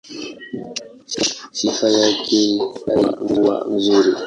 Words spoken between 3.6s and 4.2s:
nzuri.